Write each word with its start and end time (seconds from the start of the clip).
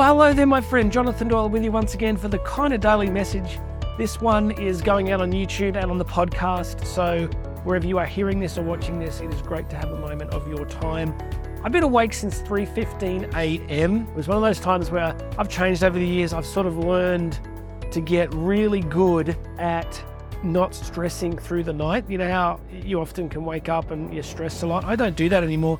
Well, 0.00 0.14
hello 0.14 0.32
there, 0.32 0.46
my 0.46 0.62
friend. 0.62 0.90
Jonathan 0.90 1.28
Doyle 1.28 1.50
with 1.50 1.62
you 1.62 1.70
once 1.70 1.92
again 1.92 2.16
for 2.16 2.28
the 2.28 2.38
kind 2.38 2.72
of 2.72 2.80
daily 2.80 3.10
message. 3.10 3.58
This 3.98 4.18
one 4.18 4.50
is 4.52 4.80
going 4.80 5.10
out 5.10 5.20
on 5.20 5.30
YouTube 5.30 5.76
and 5.76 5.90
on 5.90 5.98
the 5.98 6.06
podcast. 6.06 6.86
So, 6.86 7.26
wherever 7.64 7.86
you 7.86 7.98
are 7.98 8.06
hearing 8.06 8.40
this 8.40 8.56
or 8.56 8.62
watching 8.62 8.98
this, 8.98 9.20
it 9.20 9.30
is 9.30 9.42
great 9.42 9.68
to 9.68 9.76
have 9.76 9.92
a 9.92 9.98
moment 9.98 10.30
of 10.32 10.48
your 10.48 10.64
time. 10.64 11.14
I've 11.62 11.72
been 11.72 11.82
awake 11.82 12.14
since 12.14 12.40
3:15 12.40 13.34
a.m. 13.34 14.06
It 14.08 14.16
was 14.16 14.26
one 14.26 14.38
of 14.38 14.42
those 14.42 14.58
times 14.58 14.90
where 14.90 15.14
I've 15.36 15.50
changed 15.50 15.84
over 15.84 15.98
the 15.98 16.06
years. 16.06 16.32
I've 16.32 16.46
sort 16.46 16.66
of 16.66 16.78
learned 16.78 17.38
to 17.90 18.00
get 18.00 18.32
really 18.32 18.80
good 18.80 19.36
at 19.58 20.02
not 20.42 20.74
stressing 20.74 21.36
through 21.36 21.64
the 21.64 21.74
night. 21.74 22.08
You 22.08 22.16
know 22.16 22.30
how 22.30 22.58
you 22.72 23.02
often 23.02 23.28
can 23.28 23.44
wake 23.44 23.68
up 23.68 23.90
and 23.90 24.14
you're 24.14 24.22
stressed 24.22 24.62
a 24.62 24.66
lot. 24.66 24.86
I 24.86 24.96
don't 24.96 25.14
do 25.14 25.28
that 25.28 25.44
anymore. 25.44 25.78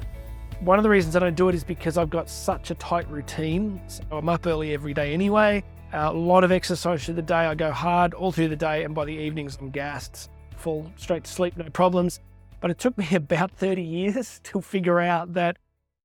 One 0.61 0.79
of 0.79 0.83
the 0.83 0.91
reasons 0.91 1.17
I 1.17 1.21
don't 1.21 1.37
do 1.37 1.49
it 1.49 1.55
is 1.55 1.65
because 1.65 1.97
I've 1.97 2.11
got 2.11 2.29
such 2.29 2.71
a 2.71 2.75
tight 2.75 3.11
routine. 3.11 3.81
So 3.87 4.03
I'm 4.13 4.29
up 4.29 4.47
early 4.47 4.75
every 4.75 4.93
day 4.93 5.15
anyway. 5.15 5.65
A 5.95 6.13
lot 6.13 6.45
of 6.45 6.53
exercise 6.53 7.03
through 7.03 7.15
the 7.15 7.23
day. 7.23 7.35
I 7.35 7.55
go 7.55 7.73
hard 7.73 8.13
all 8.13 8.31
through 8.31 8.49
the 8.49 8.57
day, 8.57 8.85
and 8.85 8.95
by 8.95 9.07
the 9.07 9.15
evenings, 9.15 9.57
I'm 9.59 9.71
gassed, 9.71 10.29
fall 10.57 10.93
straight 10.97 11.25
to 11.25 11.31
sleep, 11.31 11.57
no 11.57 11.65
problems. 11.71 12.21
But 12.61 12.71
it 12.71 12.79
took 12.79 12.99
me 12.99 13.09
about 13.13 13.53
30 13.53 13.81
years 13.81 14.39
to 14.45 14.61
figure 14.61 15.01
out 15.01 15.33
that 15.33 15.57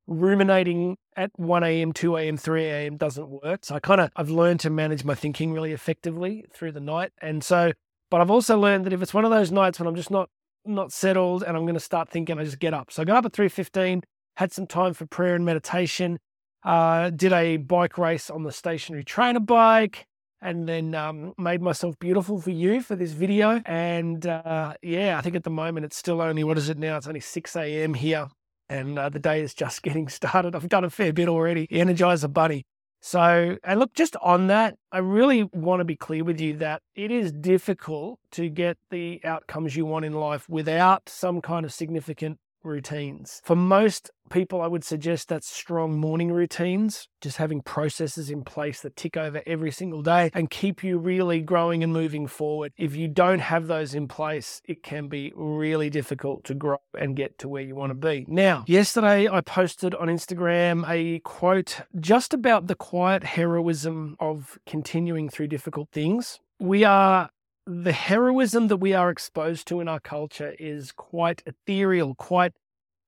ruminating 0.07 0.95
at 1.17 1.31
1 1.35 1.63
a.m., 1.65 1.91
2 1.91 2.15
a.m., 2.15 2.37
3 2.37 2.65
a.m. 2.65 2.95
doesn't 2.95 3.27
work. 3.27 3.65
So 3.65 3.75
I 3.75 3.81
kind 3.81 3.99
of 3.99 4.09
I've 4.15 4.29
learned 4.29 4.61
to 4.61 4.69
manage 4.69 5.03
my 5.03 5.15
thinking 5.15 5.51
really 5.51 5.73
effectively 5.73 6.45
through 6.53 6.71
the 6.71 6.79
night. 6.79 7.11
And 7.21 7.43
so, 7.43 7.73
but 8.09 8.21
I've 8.21 8.31
also 8.31 8.57
learned 8.57 8.85
that 8.85 8.93
if 8.93 9.01
it's 9.01 9.13
one 9.13 9.25
of 9.25 9.31
those 9.31 9.51
nights 9.51 9.79
when 9.79 9.87
I'm 9.87 9.95
just 9.95 10.11
not 10.11 10.29
not 10.63 10.93
settled 10.93 11.43
and 11.43 11.57
I'm 11.57 11.63
going 11.63 11.75
to 11.75 11.79
start 11.81 12.09
thinking, 12.09 12.39
I 12.39 12.45
just 12.45 12.59
get 12.59 12.73
up. 12.73 12.91
So 12.91 13.01
I 13.01 13.05
got 13.05 13.17
up 13.17 13.25
at 13.25 13.33
3:15 13.33 14.01
had 14.35 14.51
some 14.51 14.67
time 14.67 14.93
for 14.93 15.05
prayer 15.05 15.35
and 15.35 15.45
meditation. 15.45 16.19
Uh, 16.63 17.09
did 17.09 17.31
a 17.31 17.57
bike 17.57 17.97
race 17.97 18.29
on 18.29 18.43
the 18.43 18.51
stationary 18.51 19.03
trainer 19.03 19.39
bike, 19.39 20.07
and 20.41 20.67
then 20.67 20.95
um, 20.95 21.33
made 21.37 21.61
myself 21.61 21.97
beautiful 21.99 22.41
for 22.41 22.49
you 22.49 22.81
for 22.81 22.95
this 22.95 23.11
video. 23.11 23.61
And 23.65 24.25
uh, 24.25 24.73
yeah, 24.81 25.17
I 25.17 25.21
think 25.21 25.35
at 25.35 25.43
the 25.43 25.51
moment 25.51 25.85
it's 25.85 25.97
still 25.97 26.21
only 26.21 26.43
what 26.43 26.57
is 26.57 26.69
it 26.69 26.77
now? 26.77 26.97
It's 26.97 27.07
only 27.07 27.19
six 27.19 27.55
a.m. 27.55 27.93
here, 27.93 28.27
and 28.67 28.97
uh, 28.97 29.09
the 29.09 29.19
day 29.19 29.41
is 29.41 29.53
just 29.53 29.81
getting 29.83 30.07
started. 30.07 30.55
I've 30.55 30.69
done 30.69 30.83
a 30.83 30.89
fair 30.89 31.13
bit 31.13 31.29
already. 31.29 31.67
Energizer 31.67 32.31
Bunny. 32.31 32.65
So, 33.01 33.57
and 33.63 33.79
look, 33.79 33.93
just 33.93 34.15
on 34.23 34.47
that, 34.47 34.77
I 34.91 34.97
really 34.97 35.43
want 35.53 35.79
to 35.79 35.85
be 35.85 35.95
clear 35.95 36.23
with 36.23 36.41
you 36.41 36.57
that 36.57 36.81
it 36.95 37.11
is 37.11 37.31
difficult 37.31 38.17
to 38.31 38.49
get 38.49 38.79
the 38.89 39.21
outcomes 39.23 39.75
you 39.75 39.85
want 39.85 40.05
in 40.05 40.13
life 40.13 40.49
without 40.49 41.07
some 41.07 41.39
kind 41.39 41.67
of 41.67 41.71
significant 41.71 42.39
routines. 42.65 43.41
For 43.43 43.55
most 43.55 44.11
people, 44.29 44.61
I 44.61 44.67
would 44.67 44.83
suggest 44.83 45.29
that 45.29 45.43
strong 45.43 45.99
morning 45.99 46.31
routines, 46.31 47.07
just 47.21 47.37
having 47.37 47.61
processes 47.61 48.29
in 48.29 48.43
place 48.43 48.81
that 48.81 48.95
tick 48.95 49.17
over 49.17 49.41
every 49.45 49.71
single 49.71 50.01
day 50.01 50.31
and 50.33 50.49
keep 50.49 50.83
you 50.83 50.97
really 50.97 51.41
growing 51.41 51.83
and 51.83 51.93
moving 51.93 52.27
forward. 52.27 52.73
If 52.77 52.95
you 52.95 53.07
don't 53.07 53.39
have 53.39 53.67
those 53.67 53.93
in 53.93 54.07
place, 54.07 54.61
it 54.65 54.83
can 54.83 55.07
be 55.07 55.31
really 55.35 55.89
difficult 55.89 56.43
to 56.45 56.53
grow 56.53 56.77
and 56.97 57.15
get 57.15 57.37
to 57.39 57.47
where 57.47 57.61
you 57.61 57.75
want 57.75 57.91
to 57.91 57.95
be. 57.95 58.25
Now, 58.27 58.63
yesterday 58.67 59.27
I 59.27 59.41
posted 59.41 59.93
on 59.95 60.07
Instagram 60.07 60.89
a 60.89 61.19
quote 61.19 61.81
just 61.99 62.33
about 62.33 62.67
the 62.67 62.75
quiet 62.75 63.23
heroism 63.23 64.15
of 64.19 64.57
continuing 64.65 65.29
through 65.29 65.47
difficult 65.47 65.89
things. 65.91 66.39
We 66.59 66.83
are 66.85 67.29
the 67.67 67.91
heroism 67.91 68.67
that 68.67 68.77
we 68.77 68.93
are 68.93 69.09
exposed 69.09 69.67
to 69.67 69.79
in 69.79 69.87
our 69.87 69.99
culture 69.99 70.55
is 70.59 70.91
quite 70.91 71.41
ethereal, 71.45 72.15
quite 72.15 72.53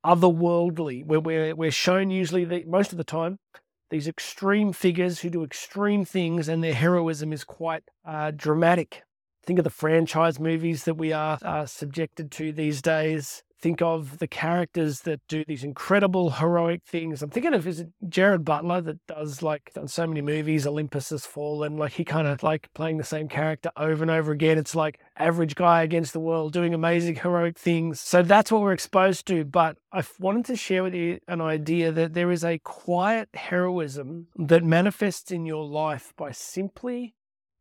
otherworldly, 0.06 1.06
where 1.06 1.20
we're, 1.20 1.56
we're 1.56 1.72
shown 1.72 2.10
usually 2.10 2.46
the, 2.46 2.64
most 2.66 2.92
of 2.92 2.98
the 2.98 3.04
time 3.04 3.40
these 3.90 4.08
extreme 4.08 4.74
figures 4.74 5.20
who 5.20 5.30
do 5.30 5.44
extreme 5.44 6.04
things 6.04 6.50
and 6.50 6.64
their 6.64 6.74
heroism 6.74 7.32
is 7.32 7.44
quite 7.44 7.84
uh, 8.06 8.32
dramatic. 8.36 9.04
Think 9.46 9.60
of 9.60 9.64
the 9.64 9.70
franchise 9.70 10.40
movies 10.40 10.84
that 10.84 10.96
we 10.96 11.14
are 11.14 11.38
uh, 11.42 11.66
subjected 11.66 12.32
to 12.34 12.52
these 12.52 12.82
days 12.82 13.44
think 13.60 13.82
of 13.82 14.20
the 14.20 14.28
characters 14.28 15.02
that 15.02 15.20
do 15.28 15.44
these 15.48 15.64
incredible 15.64 16.32
heroic 16.32 16.84
things. 16.86 17.22
I'm 17.22 17.30
thinking 17.30 17.54
of 17.54 17.68
is 17.68 17.82
it 17.82 17.90
Gerard 18.08 18.46
Butler 18.46 18.82
that 18.82 19.06
does 19.08 19.42
like 19.42 19.72
done 19.74 19.88
so 19.88 20.06
many 20.06 20.22
movies, 20.22 20.68
Olympus 20.68 21.10
Has 21.10 21.26
Fallen, 21.26 21.78
like 21.78 21.94
he 21.94 22.06
kind 22.06 22.28
of 22.28 22.44
like 22.44 22.70
playing 22.74 22.98
the 22.98 23.04
same 23.04 23.28
character 23.28 23.72
over 23.76 24.04
and 24.04 24.12
over 24.12 24.32
again. 24.32 24.58
It's 24.58 24.76
like 24.76 25.00
average 25.18 25.56
guy 25.56 25.82
against 25.84 26.14
the 26.14 26.20
world 26.20 26.54
doing 26.54 26.74
amazing 26.74 27.16
heroic 27.16 27.58
things. 27.58 28.00
So 28.00 28.22
that's 28.22 28.52
what 28.52 28.62
we're 28.62 28.74
exposed 28.74 29.26
to. 29.28 29.44
But 29.44 29.78
I 29.92 30.04
wanted 30.20 30.46
to 30.46 30.56
share 30.56 30.84
with 30.84 30.94
you 30.94 31.20
an 31.28 31.42
idea 31.42 31.92
that 31.92 32.14
there 32.14 32.32
is 32.32 32.44
a 32.44 32.60
quiet 32.60 33.30
heroism 33.34 34.28
that 34.36 34.64
manifests 34.64 35.32
in 35.32 35.46
your 35.46 35.66
life 35.66 36.14
by 36.16 36.32
simply 36.32 37.16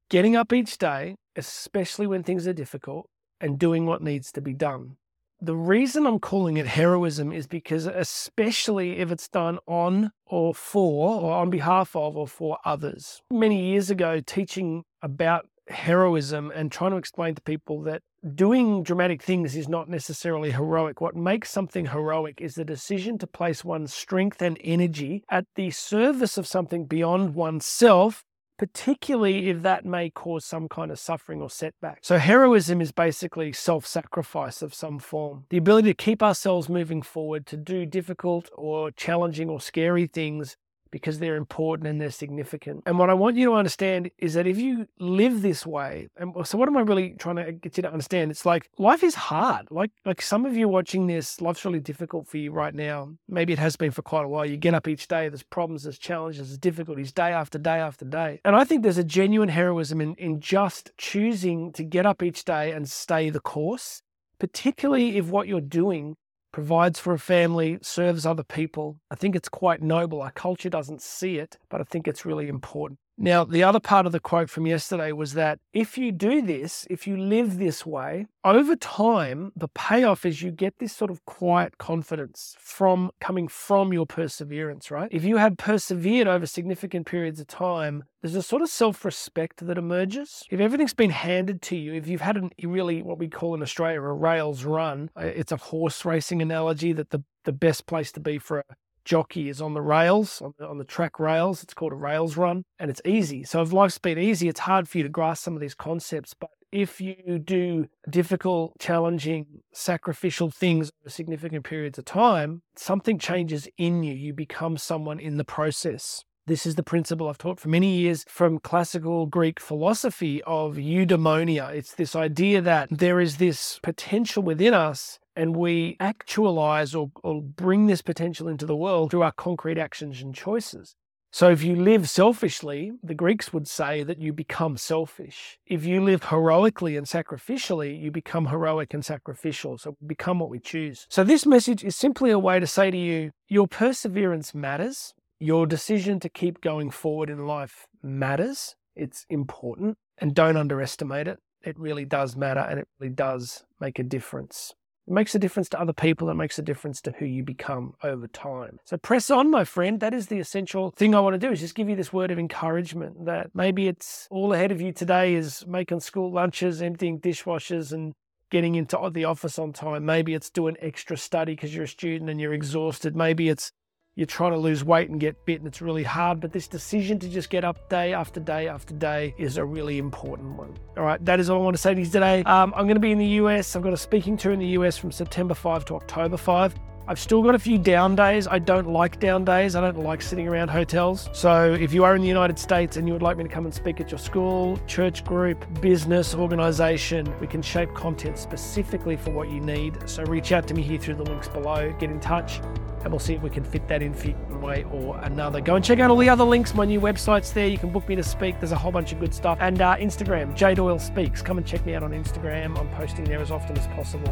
getting 0.08 0.36
up 0.36 0.52
each 0.52 0.78
day, 0.78 1.16
especially 1.34 2.06
when 2.06 2.22
things 2.22 2.46
are 2.46 2.52
difficult, 2.52 3.08
and 3.40 3.58
doing 3.58 3.86
what 3.86 4.02
needs 4.02 4.30
to 4.32 4.40
be 4.40 4.54
done. 4.54 4.96
The 5.40 5.56
reason 5.56 6.06
I'm 6.06 6.18
calling 6.18 6.56
it 6.56 6.66
heroism 6.66 7.30
is 7.30 7.46
because, 7.46 7.86
especially 7.86 8.98
if 8.98 9.10
it's 9.10 9.28
done 9.28 9.58
on 9.66 10.12
or 10.24 10.54
for 10.54 11.20
or 11.20 11.32
on 11.32 11.50
behalf 11.50 11.94
of 11.94 12.16
or 12.16 12.26
for 12.26 12.58
others. 12.64 13.20
Many 13.30 13.70
years 13.70 13.90
ago, 13.90 14.20
teaching 14.20 14.84
about 15.02 15.46
heroism 15.68 16.50
and 16.54 16.72
trying 16.72 16.92
to 16.92 16.96
explain 16.96 17.34
to 17.34 17.42
people 17.42 17.82
that 17.82 18.02
doing 18.34 18.82
dramatic 18.82 19.22
things 19.22 19.54
is 19.54 19.68
not 19.68 19.88
necessarily 19.88 20.52
heroic. 20.52 21.00
What 21.00 21.14
makes 21.14 21.50
something 21.50 21.86
heroic 21.86 22.40
is 22.40 22.54
the 22.54 22.64
decision 22.64 23.18
to 23.18 23.26
place 23.26 23.64
one's 23.64 23.92
strength 23.92 24.40
and 24.40 24.58
energy 24.62 25.22
at 25.30 25.44
the 25.54 25.70
service 25.70 26.38
of 26.38 26.46
something 26.46 26.86
beyond 26.86 27.34
oneself 27.34 28.24
particularly 28.58 29.48
if 29.48 29.62
that 29.62 29.84
may 29.84 30.10
cause 30.10 30.44
some 30.44 30.68
kind 30.68 30.90
of 30.90 30.98
suffering 30.98 31.42
or 31.42 31.50
setback. 31.50 31.98
So, 32.02 32.18
heroism 32.18 32.80
is 32.80 32.92
basically 32.92 33.52
self 33.52 33.86
sacrifice 33.86 34.62
of 34.62 34.74
some 34.74 34.98
form. 34.98 35.44
The 35.50 35.58
ability 35.58 35.88
to 35.88 35.94
keep 35.94 36.22
ourselves 36.22 36.68
moving 36.68 37.02
forward, 37.02 37.46
to 37.46 37.56
do 37.56 37.86
difficult 37.86 38.50
or 38.54 38.90
challenging 38.90 39.48
or 39.48 39.60
scary 39.60 40.06
things 40.06 40.56
because 40.90 41.18
they're 41.18 41.36
important 41.36 41.88
and 41.88 42.00
they're 42.00 42.10
significant. 42.10 42.82
And 42.86 42.98
what 42.98 43.10
I 43.10 43.14
want 43.14 43.36
you 43.36 43.46
to 43.46 43.54
understand 43.54 44.10
is 44.18 44.34
that 44.34 44.46
if 44.46 44.58
you 44.58 44.86
live 44.98 45.42
this 45.42 45.66
way, 45.66 46.08
and 46.16 46.34
so 46.46 46.58
what 46.58 46.68
am 46.68 46.76
I 46.76 46.82
really 46.82 47.14
trying 47.18 47.36
to 47.36 47.52
get 47.52 47.76
you 47.76 47.82
to 47.82 47.90
understand? 47.90 48.30
It's 48.30 48.46
like 48.46 48.70
life 48.78 49.02
is 49.02 49.14
hard. 49.14 49.68
Like 49.70 49.90
like 50.04 50.22
some 50.22 50.46
of 50.46 50.56
you 50.56 50.68
watching 50.68 51.06
this, 51.06 51.40
life's 51.40 51.64
really 51.64 51.80
difficult 51.80 52.26
for 52.28 52.36
you 52.38 52.52
right 52.52 52.74
now. 52.74 53.10
Maybe 53.28 53.52
it 53.52 53.58
has 53.58 53.76
been 53.76 53.90
for 53.90 54.02
quite 54.02 54.24
a 54.24 54.28
while. 54.28 54.46
You 54.46 54.56
get 54.56 54.74
up 54.74 54.88
each 54.88 55.08
day, 55.08 55.28
there's 55.28 55.42
problems, 55.42 55.84
there's 55.84 55.98
challenges, 55.98 56.48
there's 56.48 56.58
difficulties 56.58 57.12
day 57.12 57.32
after 57.32 57.58
day 57.58 57.78
after 57.78 58.04
day. 58.04 58.40
And 58.44 58.56
I 58.56 58.64
think 58.64 58.82
there's 58.82 58.98
a 58.98 59.04
genuine 59.04 59.48
heroism 59.48 60.00
in, 60.00 60.14
in 60.14 60.40
just 60.40 60.90
choosing 60.98 61.72
to 61.72 61.82
get 61.82 62.06
up 62.06 62.22
each 62.22 62.44
day 62.44 62.72
and 62.72 62.88
stay 62.88 63.30
the 63.30 63.40
course, 63.40 64.02
particularly 64.38 65.16
if 65.16 65.26
what 65.28 65.48
you're 65.48 65.60
doing 65.60 66.16
provides 66.56 66.98
for 66.98 67.12
a 67.12 67.18
family, 67.18 67.76
serves 67.82 68.24
other 68.24 68.42
people. 68.42 68.98
I 69.10 69.14
think 69.14 69.36
it's 69.36 69.46
quite 69.46 69.82
noble. 69.82 70.22
Our 70.22 70.30
culture 70.30 70.70
doesn't 70.70 71.02
see 71.02 71.36
it, 71.36 71.58
but 71.68 71.82
I 71.82 71.84
think 71.84 72.08
it's 72.08 72.24
really 72.24 72.48
important. 72.48 72.98
Now, 73.18 73.44
the 73.44 73.62
other 73.62 73.80
part 73.80 74.04
of 74.04 74.12
the 74.12 74.20
quote 74.20 74.50
from 74.50 74.66
yesterday 74.66 75.10
was 75.10 75.32
that 75.32 75.58
if 75.72 75.96
you 75.96 76.12
do 76.12 76.42
this, 76.42 76.86
if 76.90 77.06
you 77.06 77.16
live 77.16 77.56
this 77.56 77.86
way, 77.86 78.26
over 78.44 78.76
time, 78.76 79.52
the 79.56 79.68
payoff 79.68 80.26
is 80.26 80.42
you 80.42 80.50
get 80.50 80.78
this 80.78 80.92
sort 80.92 81.10
of 81.10 81.24
quiet 81.24 81.78
confidence 81.78 82.54
from 82.58 83.10
coming 83.18 83.48
from 83.48 83.92
your 83.92 84.04
perseverance, 84.04 84.90
right? 84.90 85.08
If 85.10 85.24
you 85.24 85.38
have 85.38 85.56
persevered 85.56 86.28
over 86.28 86.44
significant 86.44 87.06
periods 87.06 87.40
of 87.40 87.46
time, 87.46 88.04
there's 88.20 88.34
a 88.34 88.42
sort 88.42 88.60
of 88.60 88.68
self 88.68 89.02
respect 89.04 89.66
that 89.66 89.78
emerges. 89.78 90.44
If 90.50 90.60
everything's 90.60 90.94
been 90.94 91.10
handed 91.10 91.62
to 91.62 91.76
you, 91.76 91.94
if 91.94 92.06
you've 92.06 92.20
had 92.20 92.36
a 92.36 92.50
really 92.66 93.02
what 93.02 93.18
we 93.18 93.28
call 93.28 93.54
in 93.54 93.62
Australia 93.62 94.00
a 94.00 94.12
rails 94.12 94.64
run, 94.64 95.10
uh, 95.16 95.24
it's 95.24 95.52
a 95.52 95.56
horse 95.56 96.04
racing 96.04 96.42
analogy 96.42 96.92
that 96.92 97.10
the, 97.10 97.22
the 97.44 97.52
best 97.52 97.86
place 97.86 98.12
to 98.12 98.20
be 98.20 98.38
for 98.38 98.58
a 98.58 98.64
jockey 99.06 99.48
is 99.48 99.62
on 99.62 99.72
the 99.72 99.80
rails, 99.80 100.42
on 100.42 100.52
the, 100.58 100.66
on 100.66 100.76
the 100.76 100.84
track 100.84 101.18
rails. 101.18 101.62
It's 101.62 101.72
called 101.72 101.92
a 101.92 101.96
rails 101.96 102.36
run 102.36 102.64
and 102.78 102.90
it's 102.90 103.00
easy. 103.06 103.44
So 103.44 103.62
if 103.62 103.72
life's 103.72 103.96
been 103.96 104.18
easy, 104.18 104.48
it's 104.48 104.60
hard 104.60 104.88
for 104.88 104.98
you 104.98 105.04
to 105.04 105.08
grasp 105.08 105.44
some 105.44 105.54
of 105.54 105.60
these 105.60 105.74
concepts. 105.74 106.34
But 106.38 106.50
if 106.72 107.00
you 107.00 107.38
do 107.38 107.86
difficult, 108.10 108.74
challenging, 108.78 109.46
sacrificial 109.72 110.50
things 110.50 110.90
over 111.00 111.08
significant 111.08 111.64
periods 111.64 111.98
of 111.98 112.04
time, 112.04 112.62
something 112.76 113.18
changes 113.18 113.68
in 113.78 114.02
you. 114.02 114.12
You 114.12 114.34
become 114.34 114.76
someone 114.76 115.20
in 115.20 115.38
the 115.38 115.44
process. 115.44 116.24
This 116.48 116.64
is 116.64 116.76
the 116.76 116.84
principle 116.84 117.28
I've 117.28 117.38
taught 117.38 117.58
for 117.58 117.68
many 117.68 117.96
years 117.96 118.24
from 118.28 118.60
classical 118.60 119.26
Greek 119.26 119.58
philosophy 119.58 120.40
of 120.44 120.76
eudaimonia. 120.76 121.74
It's 121.74 121.92
this 121.92 122.14
idea 122.14 122.60
that 122.60 122.88
there 122.88 123.18
is 123.18 123.38
this 123.38 123.80
potential 123.82 124.44
within 124.44 124.72
us 124.72 125.18
and 125.34 125.56
we 125.56 125.96
actualize 125.98 126.94
or, 126.94 127.10
or 127.24 127.42
bring 127.42 127.86
this 127.86 128.00
potential 128.00 128.46
into 128.46 128.64
the 128.64 128.76
world 128.76 129.10
through 129.10 129.22
our 129.22 129.32
concrete 129.32 129.76
actions 129.76 130.22
and 130.22 130.32
choices. 130.36 130.94
So 131.32 131.50
if 131.50 131.64
you 131.64 131.74
live 131.74 132.08
selfishly, 132.08 132.92
the 133.02 133.12
Greeks 133.12 133.52
would 133.52 133.66
say 133.66 134.04
that 134.04 134.20
you 134.20 134.32
become 134.32 134.76
selfish. 134.76 135.58
If 135.66 135.84
you 135.84 136.00
live 136.00 136.22
heroically 136.22 136.96
and 136.96 137.08
sacrificially, 137.08 138.00
you 138.00 138.12
become 138.12 138.46
heroic 138.46 138.94
and 138.94 139.04
sacrificial. 139.04 139.78
So 139.78 139.96
become 140.06 140.38
what 140.38 140.48
we 140.48 140.60
choose. 140.60 141.08
So 141.10 141.24
this 141.24 141.44
message 141.44 141.82
is 141.82 141.96
simply 141.96 142.30
a 142.30 142.38
way 142.38 142.60
to 142.60 142.68
say 142.68 142.92
to 142.92 142.96
you, 142.96 143.32
your 143.48 143.66
perseverance 143.66 144.54
matters. 144.54 145.12
Your 145.38 145.66
decision 145.66 146.18
to 146.20 146.30
keep 146.30 146.62
going 146.62 146.90
forward 146.90 147.28
in 147.28 147.46
life 147.46 147.86
matters. 148.02 148.74
It's 148.94 149.26
important 149.28 149.98
and 150.16 150.34
don't 150.34 150.56
underestimate 150.56 151.28
it. 151.28 151.38
It 151.62 151.78
really 151.78 152.06
does 152.06 152.36
matter 152.36 152.60
and 152.60 152.80
it 152.80 152.88
really 152.98 153.12
does 153.12 153.64
make 153.78 153.98
a 153.98 154.02
difference. 154.02 154.72
It 155.06 155.12
makes 155.12 155.34
a 155.34 155.38
difference 155.38 155.68
to 155.70 155.80
other 155.80 155.92
people. 155.92 156.30
It 156.30 156.34
makes 156.34 156.58
a 156.58 156.62
difference 156.62 157.02
to 157.02 157.12
who 157.12 157.26
you 157.26 157.44
become 157.44 157.94
over 158.02 158.26
time. 158.26 158.78
So 158.84 158.96
press 158.96 159.30
on, 159.30 159.50
my 159.50 159.64
friend. 159.64 160.00
That 160.00 160.14
is 160.14 160.28
the 160.28 160.38
essential 160.38 160.90
thing 160.96 161.14
I 161.14 161.20
want 161.20 161.34
to 161.34 161.46
do 161.46 161.52
is 161.52 161.60
just 161.60 161.74
give 161.74 161.88
you 161.88 161.96
this 161.96 162.14
word 162.14 162.30
of 162.30 162.38
encouragement 162.38 163.26
that 163.26 163.50
maybe 163.54 163.88
it's 163.88 164.26
all 164.30 164.54
ahead 164.54 164.72
of 164.72 164.80
you 164.80 164.90
today 164.90 165.34
is 165.34 165.66
making 165.66 166.00
school 166.00 166.32
lunches, 166.32 166.80
emptying 166.80 167.20
dishwashers 167.20 167.92
and 167.92 168.14
getting 168.50 168.74
into 168.74 168.98
the 169.12 169.26
office 169.26 169.58
on 169.58 169.74
time. 169.74 170.06
Maybe 170.06 170.32
it's 170.32 170.50
doing 170.50 170.76
extra 170.80 171.16
study 171.16 171.54
because 171.54 171.74
you're 171.74 171.84
a 171.84 171.88
student 171.88 172.30
and 172.30 172.40
you're 172.40 172.54
exhausted. 172.54 173.14
Maybe 173.14 173.48
it's 173.48 173.70
you're 174.16 174.26
trying 174.26 174.52
to 174.52 174.58
lose 174.58 174.82
weight 174.82 175.10
and 175.10 175.20
get 175.20 175.36
fit 175.44 175.60
and 175.60 175.68
it's 175.68 175.82
really 175.82 176.02
hard. 176.02 176.40
But 176.40 176.50
this 176.50 176.66
decision 176.66 177.18
to 177.18 177.28
just 177.28 177.50
get 177.50 177.64
up 177.64 177.88
day 177.90 178.14
after 178.14 178.40
day 178.40 178.66
after 178.66 178.94
day 178.94 179.34
is 179.36 179.58
a 179.58 179.64
really 179.64 179.98
important 179.98 180.56
one. 180.56 180.74
All 180.96 181.04
right, 181.04 181.22
that 181.24 181.38
is 181.38 181.50
all 181.50 181.60
I 181.60 181.64
want 181.64 181.76
to 181.76 181.82
say 181.82 181.94
to 181.94 182.00
you 182.00 182.06
today. 182.06 182.42
Um, 182.44 182.72
I'm 182.74 182.86
going 182.86 182.96
to 182.96 183.00
be 183.00 183.12
in 183.12 183.18
the 183.18 183.26
US. 183.42 183.76
I've 183.76 183.82
got 183.82 183.92
a 183.92 183.96
speaking 183.96 184.38
tour 184.38 184.52
in 184.52 184.58
the 184.58 184.68
US 184.68 184.96
from 184.96 185.12
September 185.12 185.54
5 185.54 185.84
to 185.86 185.96
October 185.96 186.38
5. 186.38 186.74
I've 187.08 187.20
still 187.20 187.40
got 187.40 187.54
a 187.54 187.58
few 187.58 187.78
down 187.78 188.16
days. 188.16 188.48
I 188.48 188.58
don't 188.58 188.88
like 188.88 189.20
down 189.20 189.44
days. 189.44 189.76
I 189.76 189.80
don't 189.80 190.02
like 190.02 190.22
sitting 190.22 190.48
around 190.48 190.68
hotels. 190.68 191.28
So 191.32 191.74
if 191.74 191.92
you 191.92 192.02
are 192.02 192.16
in 192.16 192.22
the 192.22 192.26
United 192.26 192.58
States 192.58 192.96
and 192.96 193.06
you 193.06 193.12
would 193.12 193.22
like 193.22 193.36
me 193.36 193.44
to 193.44 193.50
come 193.50 193.64
and 193.64 193.72
speak 193.72 194.00
at 194.00 194.10
your 194.10 194.18
school, 194.18 194.80
church 194.88 195.24
group, 195.24 195.64
business, 195.80 196.34
organization, 196.34 197.32
we 197.38 197.46
can 197.46 197.62
shape 197.62 197.94
content 197.94 198.38
specifically 198.38 199.16
for 199.16 199.30
what 199.30 199.50
you 199.50 199.60
need. 199.60 200.08
So 200.08 200.24
reach 200.24 200.50
out 200.50 200.66
to 200.68 200.74
me 200.74 200.82
here 200.82 200.98
through 200.98 201.16
the 201.16 201.24
links 201.24 201.48
below. 201.48 201.94
Get 202.00 202.10
in 202.10 202.18
touch 202.18 202.60
and 203.06 203.12
we'll 203.12 203.20
see 203.20 203.34
if 203.34 203.42
we 203.42 203.50
can 203.50 203.62
fit 203.62 203.86
that 203.86 204.02
in 204.02 204.12
for 204.12 204.30
one 204.30 204.60
way 204.60 204.84
or 204.92 205.16
another. 205.22 205.60
Go 205.60 205.76
and 205.76 205.84
check 205.84 206.00
out 206.00 206.10
all 206.10 206.16
the 206.16 206.28
other 206.28 206.42
links. 206.42 206.74
My 206.74 206.84
new 206.84 207.00
website's 207.00 207.52
there. 207.52 207.68
You 207.68 207.78
can 207.78 207.90
book 207.90 208.08
me 208.08 208.16
to 208.16 208.22
speak. 208.22 208.58
There's 208.58 208.72
a 208.72 208.76
whole 208.76 208.90
bunch 208.90 209.12
of 209.12 209.20
good 209.20 209.32
stuff. 209.32 209.58
And 209.60 209.80
uh, 209.80 209.96
Instagram, 209.96 210.56
Jay 210.56 210.74
Doyle 210.74 210.98
Speaks. 210.98 211.40
Come 211.40 211.58
and 211.58 211.66
check 211.66 211.86
me 211.86 211.94
out 211.94 212.02
on 212.02 212.10
Instagram. 212.10 212.76
I'm 212.76 212.88
posting 212.90 213.24
there 213.24 213.40
as 213.40 213.52
often 213.52 213.78
as 213.78 213.86
possible. 213.88 214.28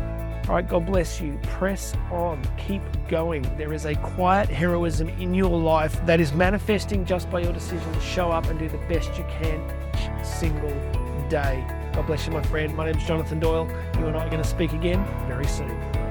All 0.48 0.56
right, 0.56 0.68
God 0.68 0.86
bless 0.86 1.20
you. 1.20 1.38
Press 1.44 1.94
on. 2.10 2.42
Keep 2.58 2.82
going. 3.08 3.42
There 3.56 3.72
is 3.72 3.86
a 3.86 3.94
quiet 3.94 4.48
heroism 4.48 5.08
in 5.08 5.34
your 5.34 5.56
life 5.56 6.04
that 6.04 6.18
is 6.18 6.32
manifesting 6.32 7.04
just 7.04 7.30
by 7.30 7.40
your 7.40 7.52
decision 7.52 7.92
to 7.92 8.00
show 8.00 8.32
up 8.32 8.46
and 8.46 8.58
do 8.58 8.68
the 8.68 8.78
best 8.88 9.16
you 9.16 9.24
can 9.40 9.62
each 9.94 10.26
single 10.26 10.74
day. 11.28 11.64
God 11.92 12.08
bless 12.08 12.26
you, 12.26 12.32
my 12.32 12.42
friend. 12.42 12.74
My 12.74 12.86
name 12.86 12.98
is 12.98 13.06
Jonathan 13.06 13.38
Doyle. 13.38 13.68
You 13.98 14.06
and 14.06 14.16
I 14.16 14.26
are 14.26 14.30
going 14.30 14.42
to 14.42 14.48
speak 14.48 14.72
again 14.72 15.04
very 15.28 15.46
soon. 15.46 16.03